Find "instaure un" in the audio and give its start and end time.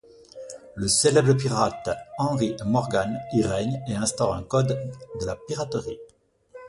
3.93-4.41